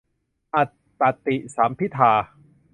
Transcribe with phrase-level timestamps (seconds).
[0.55, 0.69] อรรถ
[0.99, 2.13] ปฏิสัมภิทา